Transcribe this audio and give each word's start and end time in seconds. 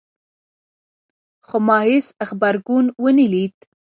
خو 1.47 1.57
ما 1.67 1.77
هیڅ 1.89 2.07
غبرګون 2.27 2.85
ونه 3.01 3.25
لید 3.33 3.55